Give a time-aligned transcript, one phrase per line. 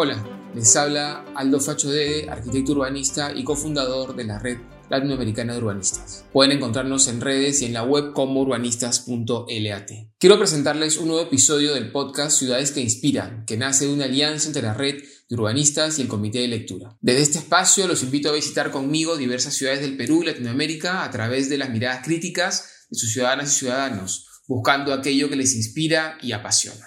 [0.00, 4.58] Hola, les habla Aldo Facho Dede, arquitecto urbanista y cofundador de la red
[4.88, 6.24] latinoamericana de urbanistas.
[6.32, 9.90] Pueden encontrarnos en redes y en la web como urbanistas.lat.
[10.20, 14.46] Quiero presentarles un nuevo episodio del podcast Ciudades que Inspiran, que nace de una alianza
[14.46, 16.96] entre la red de urbanistas y el comité de lectura.
[17.00, 21.10] Desde este espacio los invito a visitar conmigo diversas ciudades del Perú y Latinoamérica a
[21.10, 26.18] través de las miradas críticas de sus ciudadanas y ciudadanos, buscando aquello que les inspira
[26.22, 26.86] y apasiona.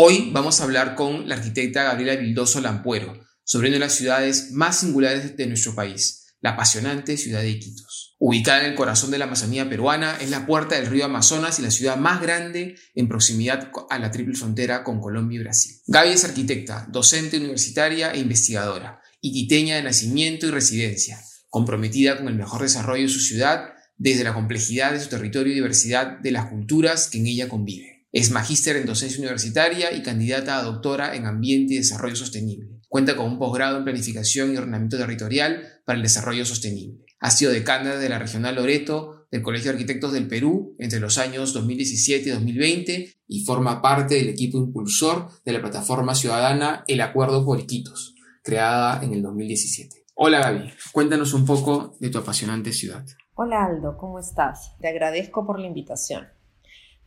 [0.00, 4.52] Hoy vamos a hablar con la arquitecta Gabriela Vildoso Lampuero sobre una de las ciudades
[4.52, 8.14] más singulares de nuestro país, la apasionante ciudad de Iquitos.
[8.20, 11.62] Ubicada en el corazón de la Amazonía peruana, es la puerta del río Amazonas y
[11.62, 15.72] la ciudad más grande en proximidad a la triple frontera con Colombia y Brasil.
[15.88, 22.36] Gaby es arquitecta, docente universitaria e investigadora, iquiteña de nacimiento y residencia, comprometida con el
[22.36, 26.46] mejor desarrollo de su ciudad desde la complejidad de su territorio y diversidad de las
[26.50, 27.97] culturas que en ella conviven.
[28.10, 32.70] Es magíster en docencia universitaria y candidata a doctora en ambiente y desarrollo sostenible.
[32.88, 37.04] Cuenta con un posgrado en planificación y ordenamiento territorial para el desarrollo sostenible.
[37.20, 41.18] Ha sido decana de la Regional Loreto del Colegio de Arquitectos del Perú entre los
[41.18, 47.02] años 2017 y 2020 y forma parte del equipo impulsor de la plataforma ciudadana El
[47.02, 50.06] Acuerdo por Iquitos, creada en el 2017.
[50.14, 53.04] Hola Gaby, cuéntanos un poco de tu apasionante ciudad.
[53.34, 54.74] Hola Aldo, ¿cómo estás?
[54.80, 56.37] Te agradezco por la invitación.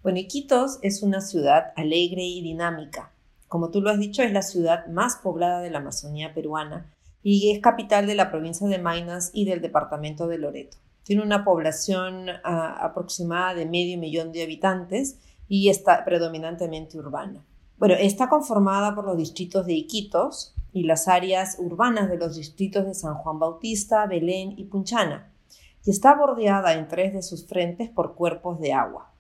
[0.04, 3.12] Bueno, Iquitos es una ciudad alegre y dinámica.
[3.48, 7.52] Como tú lo has dicho, es la ciudad más poblada de la Amazonía peruana y
[7.52, 10.78] es capital de la provincia de Maynas y del departamento de Loreto.
[11.04, 17.46] Tiene una población ah, aproximada de medio millón de habitantes y está predominantemente urbana.
[17.78, 22.88] Bueno, está conformada por los distritos de Iquitos y las áreas urbanas de los distritos
[22.88, 25.32] de San Juan Bautista, Belén y Punchana,
[25.86, 29.11] y está bordeada en tres de sus frentes por cuerpos de agua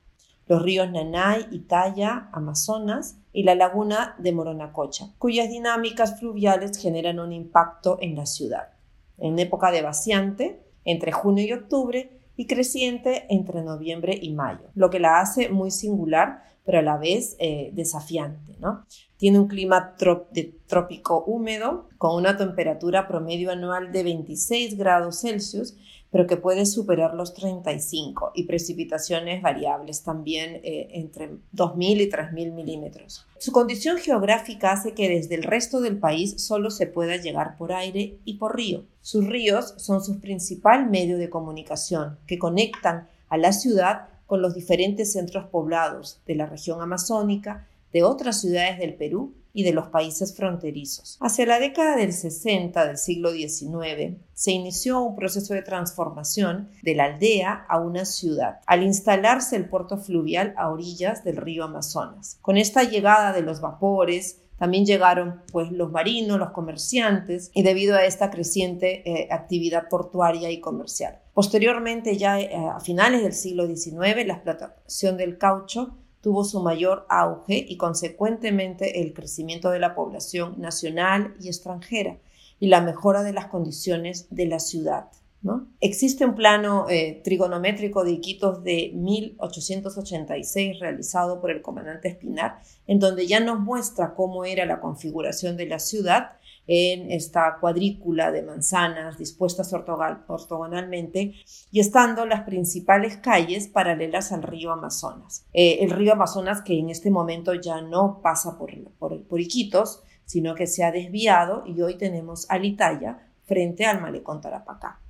[0.51, 7.31] los ríos Nanay, Italia, Amazonas y la laguna de Moronacocha, cuyas dinámicas fluviales generan un
[7.31, 8.73] impacto en la ciudad.
[9.17, 14.89] En época de vaciante, entre junio y octubre, y creciente entre noviembre y mayo, lo
[14.89, 18.57] que la hace muy singular, pero a la vez eh, desafiante.
[18.59, 18.85] ¿no?
[19.15, 25.77] Tiene un clima trópico húmedo, con una temperatura promedio anual de 26 grados Celsius
[26.11, 32.53] pero que puede superar los 35 y precipitaciones variables también eh, entre 2.000 y 3.000
[32.53, 33.25] milímetros.
[33.39, 37.71] Su condición geográfica hace que desde el resto del país solo se pueda llegar por
[37.71, 38.83] aire y por río.
[39.01, 44.53] Sus ríos son su principal medio de comunicación que conectan a la ciudad con los
[44.53, 49.87] diferentes centros poblados de la región amazónica, de otras ciudades del Perú y de los
[49.87, 51.17] países fronterizos.
[51.21, 56.95] Hacia la década del 60 del siglo XIX se inició un proceso de transformación de
[56.95, 62.37] la aldea a una ciudad, al instalarse el puerto fluvial a orillas del río Amazonas.
[62.41, 67.95] Con esta llegada de los vapores, también llegaron pues los marinos, los comerciantes y debido
[67.95, 71.17] a esta creciente eh, actividad portuaria y comercial.
[71.33, 77.05] Posteriormente, ya eh, a finales del siglo XIX, la explotación del caucho tuvo su mayor
[77.09, 82.17] auge y consecuentemente el crecimiento de la población nacional y extranjera
[82.59, 85.09] y la mejora de las condiciones de la ciudad.
[85.41, 85.67] ¿no?
[85.79, 92.99] Existe un plano eh, trigonométrico de Iquitos de 1886 realizado por el comandante Espinar, en
[92.99, 96.33] donde ya nos muestra cómo era la configuración de la ciudad
[96.67, 101.33] en esta cuadrícula de manzanas dispuestas ortogonalmente
[101.71, 105.45] y estando las principales calles paralelas al río Amazonas.
[105.53, 110.55] Eh, el río Amazonas que en este momento ya no pasa por, por, Iquitos, sino
[110.55, 115.01] que se ha desviado y hoy tenemos Alitaya frente al malecón Tarapacá.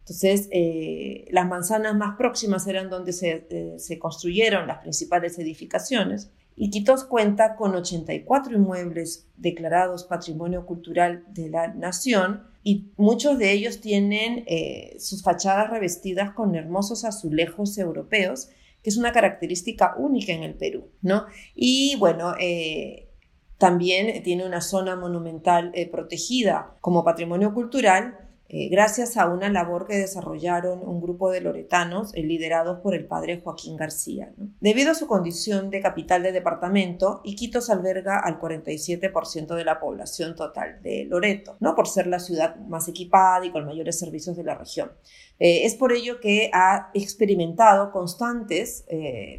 [0.00, 6.30] Entonces, eh, las manzanas más próximas eran donde se, eh, se construyeron las principales edificaciones
[6.62, 13.80] Iquitos cuenta con 84 inmuebles declarados Patrimonio Cultural de la Nación y muchos de ellos
[13.80, 18.50] tienen eh, sus fachadas revestidas con hermosos azulejos europeos,
[18.82, 21.24] que es una característica única en el Perú, ¿no?
[21.54, 23.08] Y bueno, eh,
[23.56, 29.86] también tiene una zona monumental eh, protegida como patrimonio cultural eh, gracias a una labor
[29.86, 34.32] que desarrollaron un grupo de loretanos eh, liderados por el padre Joaquín García.
[34.60, 40.34] Debido a su condición de capital de departamento, Iquitos alberga al 47% de la población
[40.34, 41.76] total de Loreto, ¿no?
[41.76, 44.90] por ser la ciudad más equipada y con mayores servicios de la región.
[45.38, 48.84] Eh, es por ello que ha experimentado constantes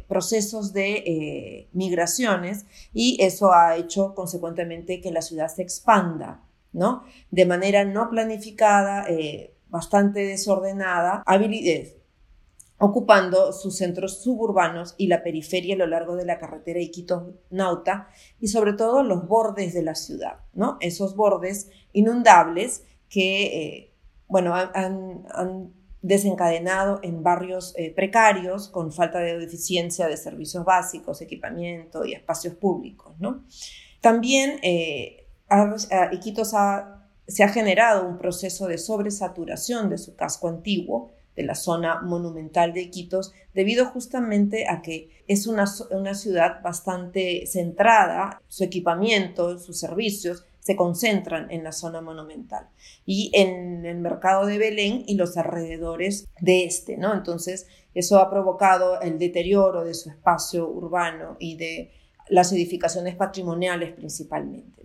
[0.08, 2.64] procesos de migraciones
[2.94, 6.40] y eso ha hecho consecuentemente que la ciudad se expanda
[6.72, 7.04] ¿no?
[7.30, 11.22] De manera no planificada, eh, bastante desordenada,
[12.78, 18.08] ocupando sus centros suburbanos y la periferia a lo largo de la carretera Iquitos-Nauta
[18.40, 20.78] y sobre todo los bordes de la ciudad, ¿no?
[20.80, 23.92] Esos bordes inundables que, eh,
[24.26, 25.72] bueno, han,
[26.02, 32.56] desencadenado en barrios eh, precarios con falta de deficiencia de servicios básicos, equipamiento y espacios
[32.56, 33.44] públicos, ¿no?
[34.00, 35.21] También eh,
[36.12, 36.54] Iquitos
[37.26, 42.72] se ha generado un proceso de sobresaturación de su casco antiguo, de la zona monumental
[42.72, 50.44] de Iquitos, debido justamente a que es una, ciudad bastante centrada, su equipamiento, sus servicios
[50.60, 52.68] se concentran en la zona monumental
[53.04, 57.14] y en el mercado de Belén y los alrededores de este, ¿no?
[57.14, 61.90] Entonces, eso ha provocado el deterioro de su espacio urbano y de
[62.28, 64.82] las edificaciones patrimoniales principalmente.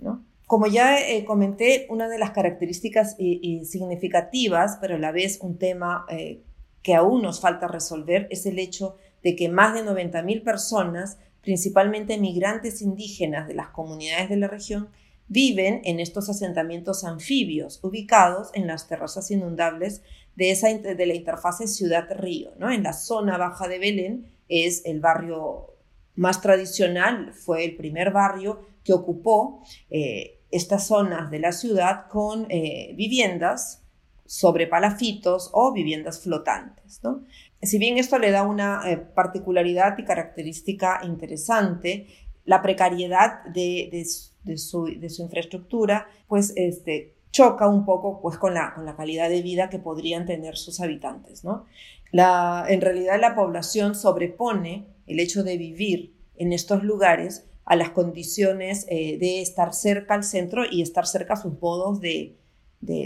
[0.48, 6.06] Como ya eh, comenté, una de las características significativas, pero a la vez un tema
[6.10, 6.42] eh,
[6.82, 12.18] que aún nos falta resolver, es el hecho de que más de 90.000 personas, principalmente
[12.18, 14.88] migrantes indígenas de las comunidades de la región,
[15.28, 20.02] viven en estos asentamientos anfibios ubicados en las terrazas inundables
[20.38, 22.54] de, esa, de la interfase ciudad-río.
[22.58, 22.72] ¿no?
[22.72, 25.74] En la zona baja de Belén es el barrio
[26.16, 32.48] más tradicional, fue el primer barrio que ocupó eh, estas zonas de la ciudad con
[32.50, 33.84] eh, viviendas
[34.26, 37.02] sobre palafitos o viviendas flotantes.
[37.62, 42.08] Si bien esto le da una eh, particularidad y característica interesante,
[42.46, 44.06] la precariedad de,
[44.56, 49.70] su, infraestructura, pues este, choca un poco pues, con, la, con la calidad de vida
[49.70, 51.44] que podrían tener sus habitantes.
[51.44, 51.66] ¿no?
[52.12, 57.90] La, en realidad la población sobrepone el hecho de vivir en estos lugares a las
[57.90, 62.36] condiciones eh, de estar cerca al centro y estar cerca a sus modos de,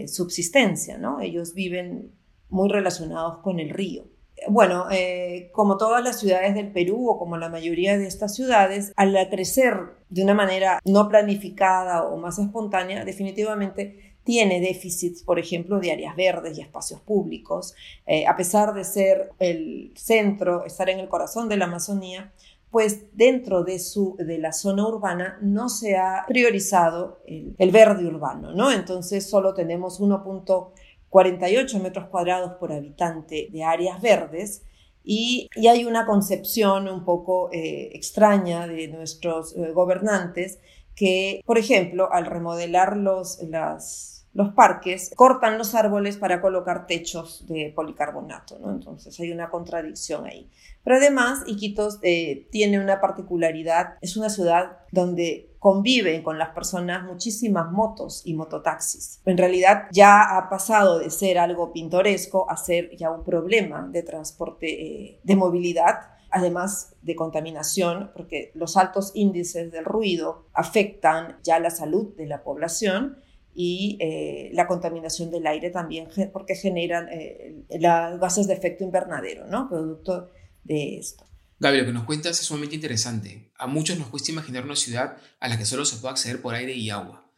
[0.07, 1.21] subsistencia, ¿no?
[1.21, 2.11] Ellos viven
[2.49, 4.03] muy relacionados con el río.
[4.47, 8.91] Bueno, eh, como todas las ciudades del Perú o como la mayoría de estas ciudades,
[8.95, 9.77] al crecer
[10.09, 16.15] de una manera no planificada o más espontánea, definitivamente tiene déficits, por ejemplo, de áreas
[16.15, 17.73] verdes y espacios públicos.
[18.05, 22.31] Eh, a pesar de ser el centro, estar en el corazón de la Amazonía,
[22.71, 28.53] pues dentro de, su, de la zona urbana no se ha priorizado el, verde urbano,
[28.53, 28.71] ¿no?
[28.71, 34.63] Entonces solo tenemos 1.48 metros cuadrados por habitante de áreas verdes
[35.03, 40.59] y, hay una concepción un poco eh, extraña de nuestros eh, gobernantes
[40.95, 47.45] que, por ejemplo, al remodelar los, las, los parques cortan los árboles para colocar techos
[47.47, 48.71] de policarbonato, ¿no?
[48.71, 50.49] Entonces hay una contradicción ahí.
[50.83, 57.03] Pero además, Iquitos eh, tiene una particularidad, es una ciudad donde conviven con las personas
[57.03, 59.21] muchísimas motos y mototaxis.
[59.25, 64.01] En realidad ya ha pasado de ser algo pintoresco a ser ya un problema de
[64.01, 71.59] transporte, eh, de movilidad además de contaminación, porque los altos índices del ruido afectan ya
[71.59, 73.17] la salud de la población
[73.53, 79.47] y eh, la contaminación del aire también, porque generan eh, las gases de efecto invernadero,
[79.47, 79.67] ¿no?
[79.69, 80.29] Producto
[80.63, 81.25] de esto.
[81.59, 83.51] Gaby, lo que nos cuentas es sumamente interesante.
[83.57, 86.55] A muchos nos cuesta imaginar una ciudad a la que solo se puede acceder por
[86.55, 87.29] aire y agua.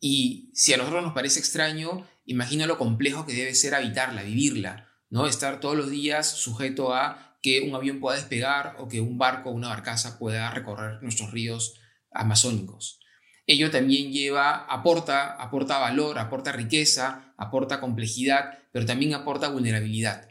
[0.00, 4.88] Y si a nosotros nos parece extraño, imagino lo complejo que debe ser habitarla, vivirla,
[5.08, 5.26] ¿no?
[5.26, 9.50] Estar todos los días sujeto a que un avión pueda despegar o que un barco
[9.50, 11.80] o una barcaza pueda recorrer nuestros ríos
[12.12, 12.99] amazónicos
[13.46, 20.28] ello también lleva, aporta, aporta valor, aporta riqueza, aporta complejidad, pero también aporta vulnerabilidad.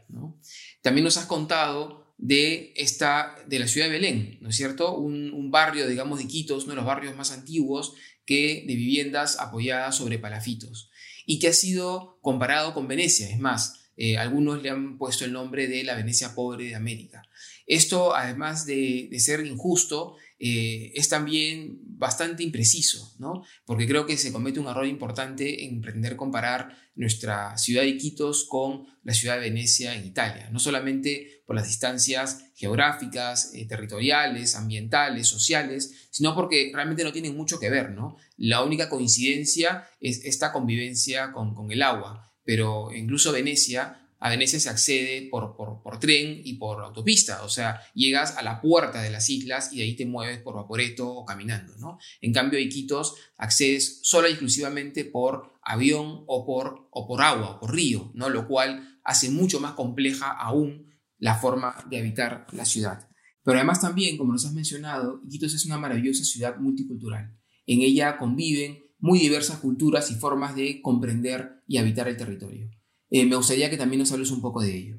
[0.82, 4.96] También nos has contado de, esta, de la ciudad de Belén, ¿no es cierto?
[4.96, 7.94] Un, barrio, digamos, de Quitos, uno de los barrios más antiguos
[8.26, 10.92] que de viviendas apoyadas sobre palafitos
[11.26, 13.30] y que ha sido comparado con Venecia.
[13.30, 17.28] Es más, eh, algunos le han puesto el nombre de la Venecia pobre de América.
[17.66, 23.44] Esto, además de, de ser injusto, eh, es también bastante impreciso, ¿no?
[23.66, 28.46] Porque creo que se comete un error importante en pretender comparar nuestra ciudad de Quitos
[28.48, 34.56] con la ciudad de Venecia en Italia, no solamente por las distancias geográficas, eh, territoriales,
[34.56, 38.16] ambientales, sociales, sino porque realmente no tienen mucho que ver, ¿no?
[38.38, 44.60] La única coincidencia es esta convivencia con, con el agua, pero incluso Venecia a Venecia
[44.60, 49.10] se accede por, por, tren y por autopista, o sea, llegas a la puerta de
[49.10, 51.98] las islas y de ahí te mueves por vaporeto o caminando, ¿no?
[52.22, 57.52] En cambio, a Iquitos accedes sola y exclusivamente por avión o por, o por agua
[57.52, 58.30] o por río, ¿no?
[58.30, 63.10] Lo cual hace mucho más compleja aún la forma de habitar la ciudad.
[63.44, 67.38] Pero además también, como nos has mencionado, Iquitos es una maravillosa ciudad multicultural.
[67.66, 72.70] En ella conviven muy diversas culturas y formas de comprender y habitar el territorio.
[73.12, 74.96] Eh, me gustaría que también nos hables un poco de ello.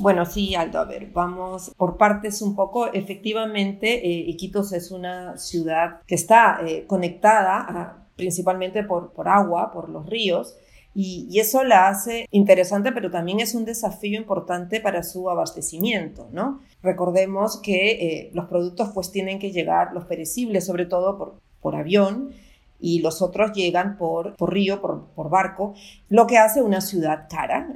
[0.00, 2.92] Bueno, sí, Aldo, a ver, vamos por partes un poco.
[2.92, 9.88] Efectivamente, eh, Iquitos es una ciudad que está eh, conectada principalmente por, por agua, por
[9.88, 10.54] los ríos,
[10.94, 16.60] y, eso la hace interesante, pero también es un desafío importante para su abastecimiento, ¿no?
[16.82, 22.32] Recordemos que los productos pues tienen que llegar, los perecibles sobre todo por, por avión,
[22.80, 25.74] y los otros llegan por, por río, por, por, barco,
[26.08, 27.68] lo que hace una ciudad cara,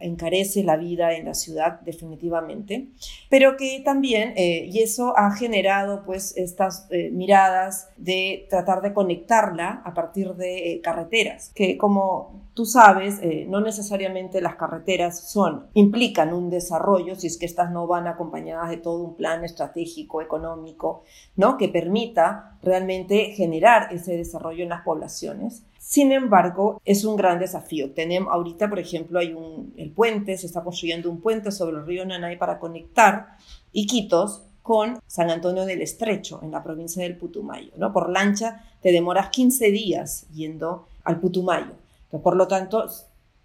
[0.00, 2.88] encarece la vida en la ciudad definitivamente,
[3.28, 8.92] pero que también, eh, y eso ha generado pues estas eh, miradas de tratar de
[8.92, 15.34] conectarla a partir de carreteras, que como Tú sabes, eh, no necesariamente las carreteras
[15.72, 20.20] implican un desarrollo si es que estas no van acompañadas de todo un plan estratégico,
[20.20, 21.02] económico,
[21.34, 21.56] ¿no?
[21.56, 25.62] Que permita realmente generar ese desarrollo en las poblaciones.
[25.78, 27.92] Sin embargo, es un gran desafío.
[27.92, 31.86] Tenemos ahorita, por ejemplo, hay un el puente, se está construyendo un puente sobre el
[31.86, 33.36] río Nanay para conectar
[33.72, 37.72] Iquitos con San Antonio del Estrecho, en la provincia del Putumayo.
[37.76, 37.92] ¿no?
[37.92, 41.81] Por lancha te demoras 15 días yendo al Putumayo.
[42.20, 42.86] Por lo tanto,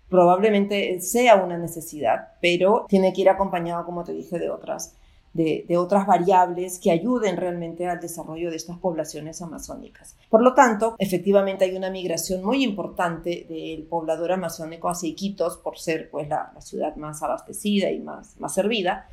[0.10, 4.96] probablemente sea una necesidad, pero tiene que ir acompañado, como te dije, de otras,
[5.34, 10.16] de, otras variables que ayuden realmente al desarrollo de estas poblaciones amazónicas.
[10.30, 15.78] Por lo tanto, efectivamente hay una migración muy importante del poblador amazónico hacia Iquitos por
[15.78, 19.08] ser pues, la, ciudad más abastecida y más, más servida.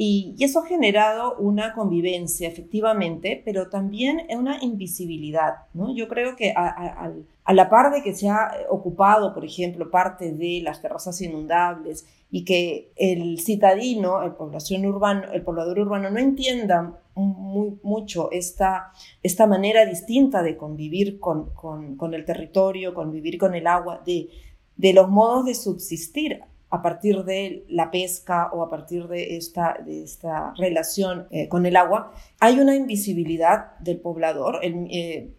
[0.00, 5.66] Y, eso ha generado una convivencia, efectivamente, pero también una invisibilidad.
[5.74, 5.92] ¿no?
[5.92, 10.32] Yo creo que al a la par de que se ha ocupado, por ejemplo, parte
[10.32, 16.18] de las terrazas inundables y que el citadino, el, población urbano, el poblador urbano no
[16.18, 23.54] entienda muy, mucho esta, esta manera distinta de convivir con, con, el territorio, convivir con
[23.54, 24.28] el agua, de,
[24.76, 29.78] de los modos de subsistir a partir de la pesca o a partir de esta,
[29.84, 34.60] de esta relación eh, con el agua, hay una invisibilidad del poblador.
[34.62, 35.32] Eh,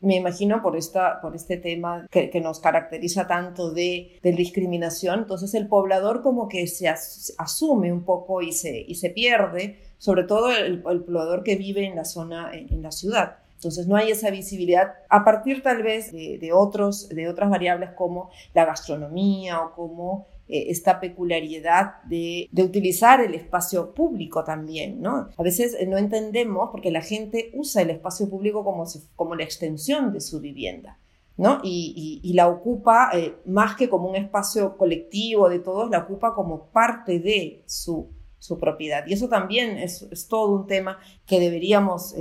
[0.00, 5.20] me imagino por, esta, por este tema que, que nos caracteriza tanto de, de, discriminación,
[5.20, 10.22] entonces el poblador como que se asume un poco y se, y se pierde, sobre
[10.22, 13.38] todo el, poblador que vive en la zona, en, la ciudad.
[13.56, 18.30] Entonces no hay esa visibilidad a partir tal vez de, otros, de otras variables como
[18.54, 25.28] la gastronomía o como esta peculiaridad de, utilizar el espacio público también, ¿no?
[25.36, 29.44] A veces eh, no entendemos porque la gente usa el espacio público como, como la
[29.44, 30.98] extensión de su vivienda.
[31.36, 31.60] ¿no?
[31.62, 36.66] Y, la ocupa eh, más que como un espacio colectivo de todos, la ocupa como
[36.70, 39.06] parte de su, su propiedad.
[39.06, 42.16] Y eso también es, es, todo un tema que deberíamos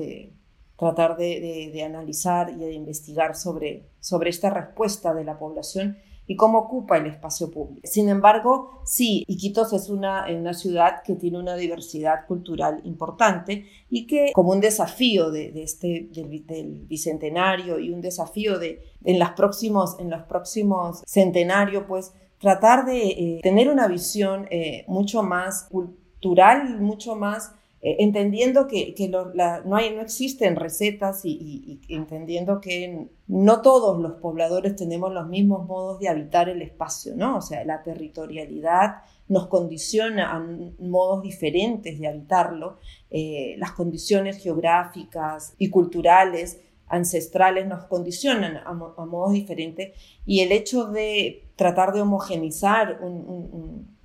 [0.78, 6.36] tratar de, de, analizar y de investigar sobre, sobre esta respuesta de la población y
[6.36, 7.88] cómo ocupa el espacio público.
[7.88, 14.06] Sin embargo, sí, Iquitos es una, una ciudad que tiene una diversidad cultural importante y
[14.06, 19.98] que como un desafío de, este, del, bicentenario y un desafío de, en, los próximos,
[20.00, 26.80] en los próximos centenarios, pues tratar de eh, tener una visión eh, mucho más cultural,
[26.82, 34.00] mucho más eh, entendiendo que, no, hay, no existen recetas y, entendiendo que no todos
[34.02, 37.38] los pobladores tenemos los mismos modos de habitar el espacio, ¿no?
[37.38, 40.40] O sea, la territorialidad nos condiciona a
[40.80, 42.80] modos diferentes de habitarlo,
[43.12, 49.92] eh, las condiciones geográficas y culturales ancestrales nos condicionan a, modos diferentes
[50.26, 53.97] y el hecho de tratar de homogenizar un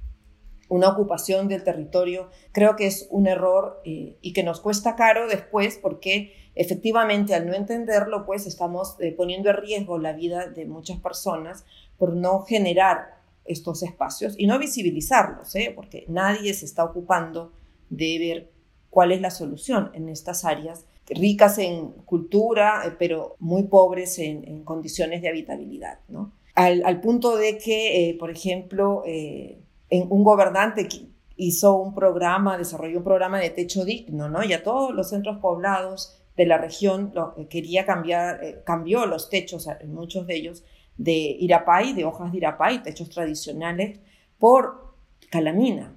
[0.72, 5.28] una ocupación del territorio, creo que es un error eh, y que nos cuesta caro
[5.28, 10.64] después porque efectivamente al no entenderlo, pues estamos eh, poniendo en riesgo la vida de
[10.64, 11.66] muchas personas
[11.98, 15.74] por no generar estos espacios y no visibilizarlos, ¿eh?
[15.76, 17.52] porque nadie se está ocupando
[17.90, 18.50] de ver
[18.88, 25.20] cuál es la solución en estas áreas ricas en cultura, pero muy pobres en, condiciones
[25.20, 25.98] de habitabilidad.
[26.08, 26.32] ¿no?
[26.54, 29.02] Al, punto de que, por ejemplo,
[30.00, 30.88] un gobernante
[31.36, 34.42] hizo un programa, desarrolló un programa de techo digno, ¿no?
[34.42, 39.06] Y a todos los centros poblados de la región lo, eh, quería cambiar, eh, cambió
[39.06, 40.64] los techos, en muchos de ellos,
[40.96, 44.00] de irapay, de hojas de irapay, techos tradicionales,
[44.38, 44.94] por
[45.30, 45.94] calamina,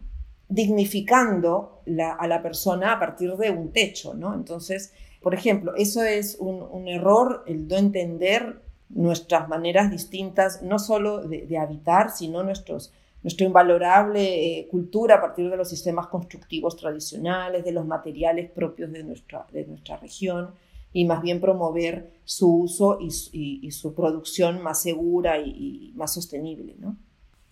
[0.48, 1.82] dignificando
[2.18, 4.34] a la persona a partir de un techo, ¿no?
[4.34, 11.28] Entonces, por ejemplo, eso es un, error, el no entender nuestras maneras distintas, no solo
[11.28, 12.94] de, de habitar, sino nuestros
[13.26, 18.92] nuestra invalorable eh, cultura a partir de los sistemas constructivos tradicionales, de los materiales propios
[18.92, 20.52] de nuestra, de nuestra región
[20.94, 26.76] y más bien promover su uso y, su producción más segura y, más sostenible.
[26.78, 26.98] ¿no?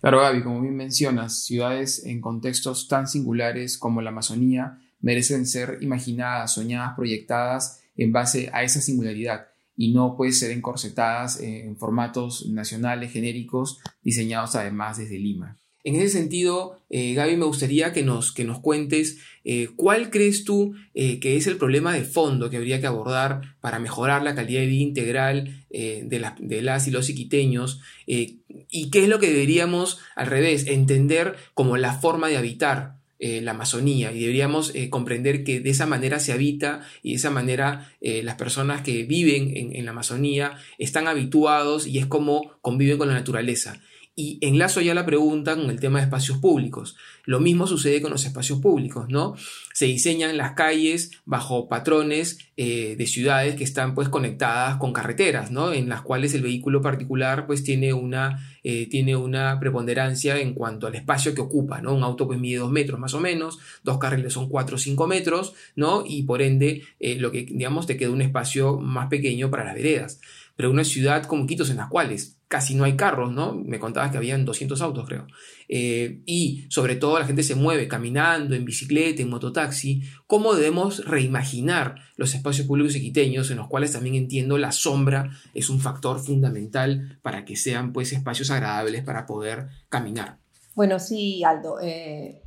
[0.00, 5.78] Claro, Gaby, como bien mencionas, ciudades en contextos tan singulares como la Amazonía merecen ser
[5.80, 12.46] imaginadas, soñadas, proyectadas en base a esa singularidad y no pueden ser encorsetadas en formatos
[12.48, 15.58] nacionales genéricos diseñados además desde Lima.
[15.86, 20.44] En ese sentido, eh, Gaby, me gustaría que nos, que nos cuentes eh, cuál crees
[20.44, 24.34] tú eh, que es el problema de fondo que habría que abordar para mejorar la
[24.34, 26.06] calidad de vida integral de,
[26.38, 31.76] de, las y los iquiteños y qué es lo que deberíamos, al revés, entender como
[31.76, 36.82] la forma de habitar la Amazonía y deberíamos comprender que de esa manera se habita
[37.02, 41.98] y de esa manera las personas que viven en, en, la Amazonía están habituados y
[41.98, 43.80] es como conviven con la naturaleza.
[44.16, 46.96] Y enlazo ya la pregunta con el tema de espacios públicos.
[47.24, 49.34] Lo mismo sucede con los espacios públicos, ¿no?
[49.72, 55.50] Se diseñan las calles bajo patrones eh, de ciudades que están pues conectadas con carreteras,
[55.50, 55.72] ¿no?
[55.72, 60.86] En las cuales el vehículo particular pues tiene una, eh, tiene una preponderancia en cuanto
[60.86, 61.92] al espacio que ocupa, ¿no?
[61.92, 65.08] Un auto pues mide dos metros más o menos, dos carriles son cuatro o cinco
[65.08, 66.04] metros, ¿no?
[66.06, 69.74] Y por ende, eh, lo que digamos te queda un espacio más pequeño para las
[69.74, 70.20] veredas.
[70.54, 73.52] Pero una ciudad como Quitos en las cuales casi no hay carros, ¿no?
[73.52, 75.26] Me contabas que habían 200 autos, creo.
[75.68, 80.02] Eh, y sobre todo la gente se mueve caminando, en bicicleta, en mototaxi.
[80.28, 85.68] ¿Cómo debemos reimaginar los espacios públicos equiteños en los cuales también entiendo la sombra es
[85.68, 90.38] un factor fundamental para que sean pues espacios agradables para poder caminar?
[90.76, 91.80] Bueno, sí, Aldo.
[91.80, 92.40] Eh,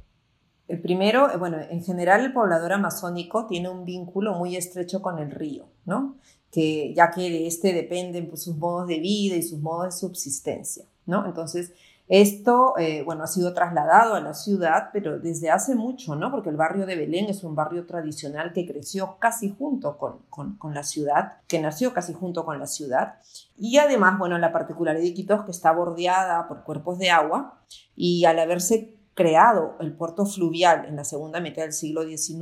[0.70, 5.20] el primero, eh, bueno, en general el poblador amazónico tiene un vínculo muy estrecho con
[5.20, 6.16] el río, ¿no?
[6.58, 9.92] Que ya que de este dependen pues, sus modos de vida y sus modos de
[9.92, 11.28] subsistencia, ¿no?
[11.28, 11.72] Entonces,
[12.08, 16.32] esto, eh, bueno, ha sido trasladado a la ciudad, pero desde hace mucho, ¿no?
[16.32, 20.56] Porque el barrio de Belén es un barrio tradicional que creció casi junto con, con,
[20.56, 23.20] con la ciudad, que nació casi junto con la ciudad.
[23.56, 27.60] Y además, bueno, la particularidad de Quito es que está bordeada por cuerpos de agua
[27.96, 32.38] y al haberse creado el puerto fluvial en la segunda mitad del siglo XIX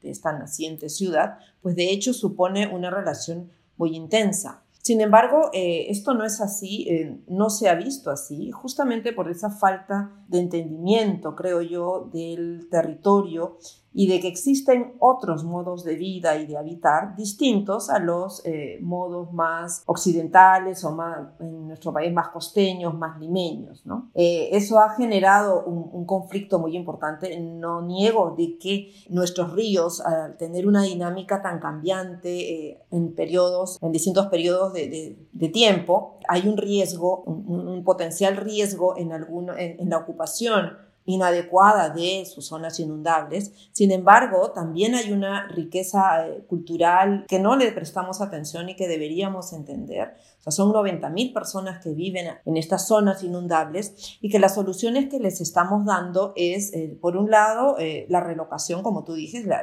[0.00, 4.62] de esta naciente ciudad, pues de hecho supone una relación muy intensa.
[4.80, 9.30] Sin embargo, eh, esto no es así, eh, no se ha visto así, justamente por
[9.30, 13.58] esa falta de entendimiento, creo yo, del territorio
[13.98, 18.78] y de que existen otros modos de vida y de habitar distintos a los eh,
[18.82, 23.86] modos más occidentales o más, en nuestro país más costeños, más limeños.
[23.86, 24.10] ¿no?
[24.14, 27.40] Eh, eso ha generado un, conflicto muy importante.
[27.40, 33.78] No niego de que nuestros ríos, al tener una dinámica tan cambiante eh, en periodos,
[33.80, 39.56] en distintos periodos de, de, tiempo, hay un riesgo, un, un potencial riesgo en, alguno,
[39.56, 43.52] en, en la ocupación inadecuada de sus zonas inundables.
[43.72, 48.88] Sin embargo, también hay una riqueza eh, cultural que no le prestamos atención y que
[48.88, 50.14] deberíamos entender.
[50.40, 55.08] O sea, son 90.000 personas que viven en estas zonas inundables y que las soluciones
[55.08, 59.46] que les estamos dando es, eh, por un lado, eh, la relocación, como tú dices,
[59.46, 59.62] la,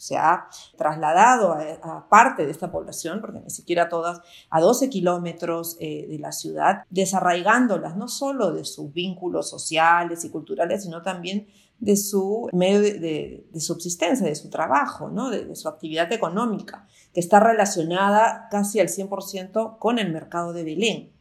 [0.00, 5.76] se ha trasladado a, parte de esta población, porque ni siquiera todas, a 12 kilómetros
[5.78, 11.48] eh, de la ciudad, desarraigándolas no solo de sus vínculos sociales y culturales, sino también
[11.78, 15.28] de su medio de, subsistencia, de su trabajo, ¿no?
[15.28, 21.12] de, su actividad económica, que está relacionada casi al 100% con el mercado de Belén.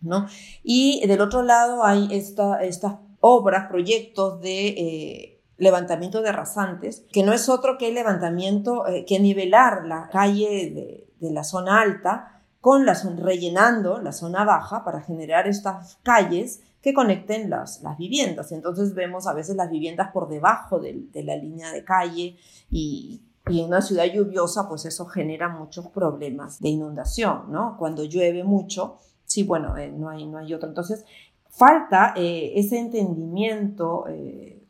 [0.00, 0.26] ¿no?
[0.62, 4.68] Y del otro lado hay esta, estas obras, proyectos de...
[4.68, 10.08] Eh, levantamiento de rasantes, que no es otro que el levantamiento, eh, que nivelar la
[10.10, 16.60] calle de, la zona alta con la rellenando la zona baja para generar estas calles
[16.82, 18.52] que conecten las, las viviendas.
[18.52, 22.36] Entonces vemos a veces las viviendas por debajo de, la línea de calle
[22.70, 27.76] y, y, en una ciudad lluviosa pues eso genera muchos problemas de inundación, ¿no?
[27.78, 30.68] Cuando llueve mucho, sí, bueno, eh, no, hay, no hay otro.
[30.68, 31.04] Entonces
[31.48, 34.04] falta eh, ese entendimiento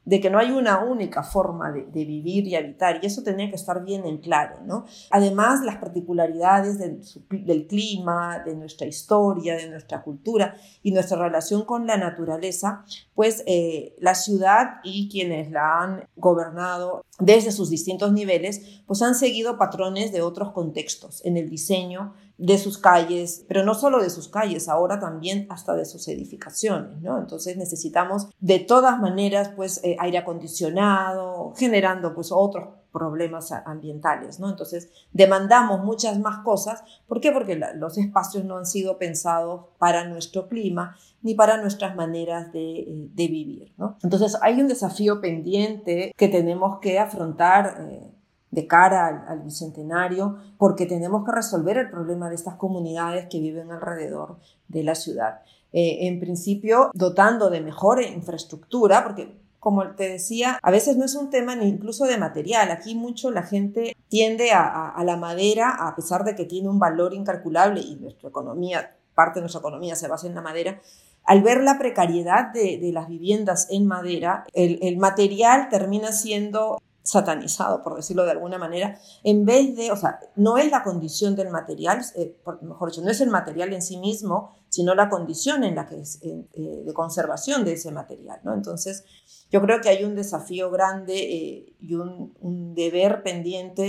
[0.06, 3.56] de que no hay una única forma de, vivir y habitar, y eso tenía que
[3.56, 4.86] estar bien en claro, ¿no?
[5.10, 11.88] Además, las particularidades del, clima, de nuestra historia, de nuestra cultura y nuestra relación con
[11.88, 18.82] la naturaleza, pues eh, la ciudad y quienes la han gobernado desde sus distintos niveles,
[18.86, 23.74] pues han seguido patrones de otros contextos en el diseño, de sus calles, pero no
[23.74, 27.18] solo de sus calles, ahora también hasta de sus edificaciones, ¿no?
[27.18, 34.48] Entonces necesitamos de todas maneras, pues, eh, aire acondicionado, generando, pues, otros problemas ambientales, ¿no?
[34.48, 36.82] Entonces demandamos muchas más cosas.
[37.06, 37.30] ¿Por qué?
[37.30, 42.80] Porque los espacios no han sido pensados para nuestro clima ni para nuestras maneras de,
[42.80, 43.98] eh, vivir, ¿no?
[44.02, 47.86] Entonces hay un desafío pendiente que tenemos que afrontar.
[47.90, 48.15] Eh,
[48.56, 53.70] de cara al, bicentenario, porque tenemos que resolver el problema de estas comunidades que viven
[53.70, 55.42] alrededor de la ciudad.
[55.72, 61.14] eh, en principio dotando de mejor infraestructura, porque como te decía, a veces no es
[61.16, 62.70] un tema ni incluso de material.
[62.70, 67.12] Aquí mucho la gente tiende a, la madera, a pesar de que tiene un valor
[67.12, 70.80] incalculable y nuestra economía, parte de nuestra economía se basa en la madera,
[71.24, 77.96] al ver la precariedad de, las viviendas en madera, el, material termina siendo satanizado, por
[77.96, 82.02] decirlo de alguna manera, en vez de, o sea, no es la condición del material,
[82.16, 85.86] eh, mejor dicho, no es el material en sí mismo, sino la condición en la
[85.86, 88.54] que es eh, de conservación de ese material, ¿no?
[88.54, 89.04] Entonces,
[89.50, 92.34] yo creo que hay un desafío grande eh, y un,
[92.74, 93.82] deber pendiente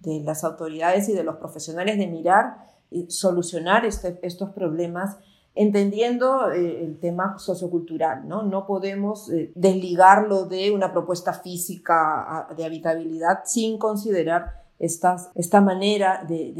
[0.00, 2.58] de, las autoridades y de los profesionales de mirar
[2.90, 5.16] y solucionar este, estos problemas
[5.58, 8.44] entendiendo eh, el tema sociocultural, ¿no?
[8.44, 16.52] No podemos eh, desligarlo de una propuesta física de habitabilidad sin considerar esta manera de,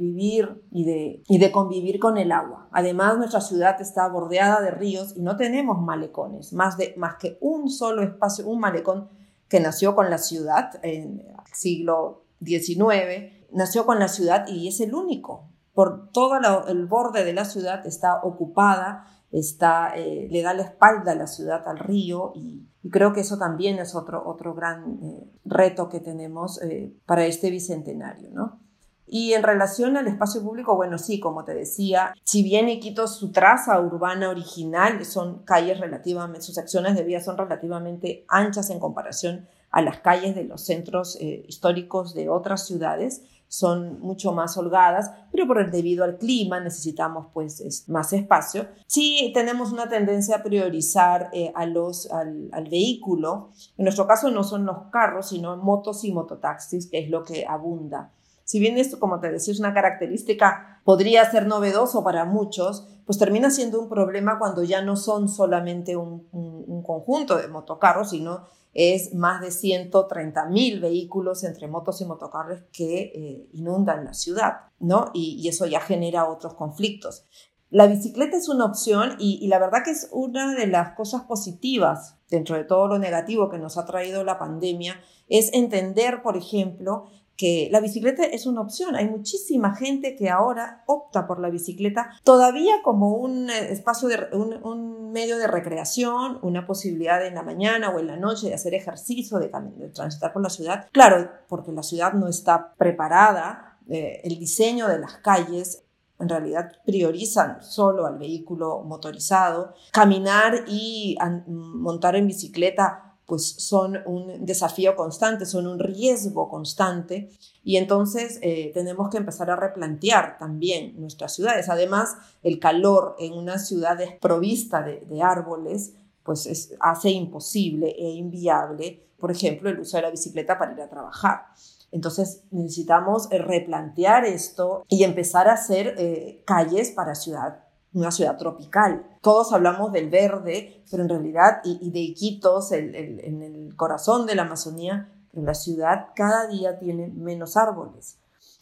[0.00, 2.68] vivir y de, y de convivir con el agua.
[2.72, 7.36] Además, nuestra ciudad está bordeada de ríos y no tenemos malecones, más, de, más que
[7.42, 9.10] un solo espacio, un malecón
[9.50, 14.80] que nació con la ciudad en el siglo XIX, nació con la ciudad y es
[14.80, 15.44] el único.
[15.78, 21.12] Por todo el borde de la ciudad está ocupada, está, eh, le da la espalda
[21.12, 25.30] a la ciudad, al río y creo que eso también es otro, otro gran eh,
[25.44, 28.58] reto que tenemos eh, para este bicentenario, ¿no?
[29.06, 33.30] Y en relación al espacio público, bueno, sí, como te decía, si bien Iquitos, su
[33.30, 39.46] traza urbana original son calles relativamente, sus secciones de vía son relativamente anchas en comparación
[39.70, 45.46] a las calles de los centros históricos de otras ciudades, son mucho más holgadas, pero
[45.46, 48.66] por el debido al clima necesitamos pues más espacio.
[48.86, 53.50] Sí tenemos una tendencia a priorizar eh, a los, al, vehículo.
[53.78, 57.46] En nuestro caso no son los carros, sino motos y mototaxis, que es lo que
[57.48, 58.12] abunda.
[58.44, 63.18] Si bien esto, como te decía, es una característica, podría ser novedoso para muchos, pues
[63.18, 68.46] termina siendo un problema cuando ya no son solamente un, un conjunto de motocarros, sino
[68.80, 74.52] es más de 130 mil vehículos entre motos y motocarros que eh, inundan la ciudad,
[74.78, 75.10] ¿no?
[75.12, 77.26] Y, eso ya genera otros conflictos.
[77.70, 82.18] La bicicleta es una opción y, la verdad que es una de las cosas positivas
[82.30, 87.06] dentro de todo lo negativo que nos ha traído la pandemia, es entender, por ejemplo,
[87.36, 88.94] que la bicicleta es una opción.
[88.94, 94.18] Hay muchísima gente que ahora opta por la bicicleta todavía como un eh, espacio de
[94.32, 98.74] un, medio de recreación, una posibilidad en la mañana o en la noche de hacer
[98.74, 100.86] ejercicio, de, de transitar por la ciudad.
[100.92, 105.82] Claro, porque la ciudad no está preparada, eh, el diseño de las calles
[106.20, 109.74] en realidad priorizan solo al vehículo motorizado.
[109.92, 117.28] Caminar y montar en bicicleta pues son un desafío constante, son un riesgo constante
[117.62, 121.68] y entonces eh, tenemos que empezar a replantear también nuestras ciudades.
[121.68, 129.30] Además, el calor en una ciudad desprovista de, árboles pues hace imposible e inviable, por
[129.30, 131.48] ejemplo, el uso de la bicicleta para ir a trabajar.
[131.92, 138.36] Entonces necesitamos eh, replantear esto y empezar a hacer eh, calles para ciudad una ciudad
[138.36, 139.06] tropical.
[139.22, 142.94] Todos hablamos del verde, pero en realidad, y, de Iquitos, en
[143.42, 148.18] el corazón de la Amazonía, pero la ciudad cada día tiene menos árboles.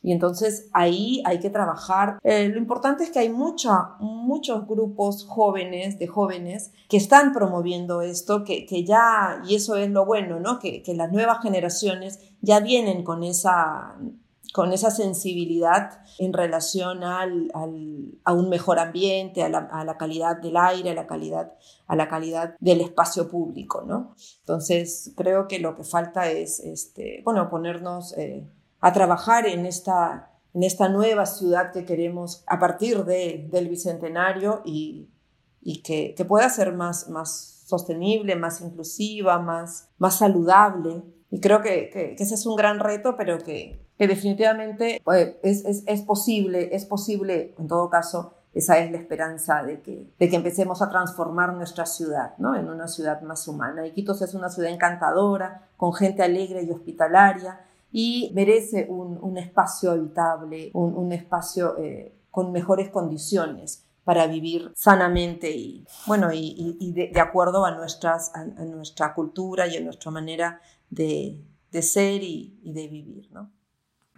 [0.07, 2.21] Y entonces ahí hay que trabajar.
[2.23, 8.03] Eh, lo importante es que hay mucha, muchos grupos jóvenes, de jóvenes, que están promoviendo
[8.03, 10.61] esto, que, que ya, y eso es lo bueno, ¿no?
[10.61, 13.97] Que, que las nuevas generaciones ya vienen con esa
[14.57, 17.53] con esa sensibilidad en relación al,
[18.25, 21.53] a un mejor ambiente, a la, calidad del aire, a la calidad,
[21.87, 24.16] a la calidad del espacio público, ¿no?
[24.38, 28.49] Entonces, creo que lo que falta es, este, bueno, ponernos eh,
[28.81, 34.62] a trabajar en esta, en esta nueva ciudad que queremos a partir de, del Bicentenario
[34.64, 35.11] y,
[35.61, 41.03] y que, que, pueda ser más, más sostenible, más inclusiva, más, más saludable.
[41.31, 45.37] Y creo que, que, que ese es un gran reto, pero que, que definitivamente pues,
[45.43, 50.11] es, es, es, posible, es posible, en todo caso, esa es la esperanza de que,
[50.19, 52.57] de que empecemos a transformar nuestra ciudad ¿no?
[52.57, 53.87] en una ciudad más humana.
[53.87, 57.61] Iquitos es una ciudad encantadora, con gente alegre y hospitalaria,
[57.93, 64.73] y merece un, un espacio habitable, un, un espacio eh, con mejores condiciones para vivir
[64.77, 70.61] sanamente y, bueno, y, de, acuerdo a, nuestras, a, nuestra cultura y a nuestra manera
[70.91, 73.29] de, de ser y, y de vivir.
[73.33, 73.51] ¿no?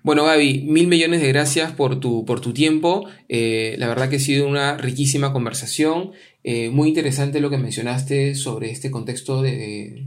[0.02, 3.08] Bueno, Gaby, mil millones de gracias por tu, por tu tiempo.
[3.28, 6.12] Eh, la verdad que ha sido una riquísima conversación.
[6.44, 10.06] Eh, muy interesante lo que mencionaste sobre este contexto de, de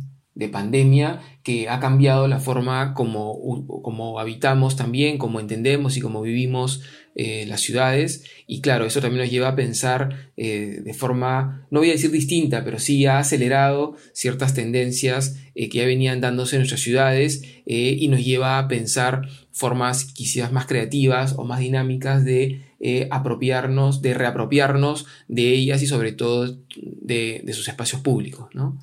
[0.49, 6.81] pandemia que ha cambiado la forma como, como habitamos también, como entendemos y como vivimos
[7.15, 8.23] eh, las ciudades.
[8.47, 12.11] Y claro, eso también nos lleva a pensar eh, de forma, no voy a decir
[12.11, 17.43] distinta, pero sí ha acelerado ciertas tendencias eh, que ya venían dándose en nuestras ciudades
[17.65, 22.63] y nos lleva a pensar formas quizás más creativas o más dinámicas de
[23.11, 28.49] apropiarnos, de reapropiarnos de ellas y sobre todo de, de sus espacios públicos.
[28.53, 28.77] ¿no?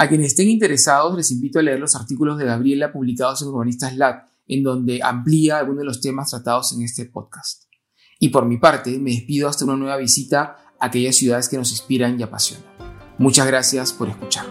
[0.00, 3.94] A quienes estén interesados, les invito a leer los artículos de Gabriela publicados en Urbanistas
[3.98, 7.64] Lab, en donde amplía algunos de los temas tratados en este podcast.
[8.18, 11.70] Y por mi parte, me despido hasta una nueva visita a aquellas ciudades que nos
[11.70, 12.64] inspiran y apasionan.
[13.18, 14.46] Muchas gracias por escuchar.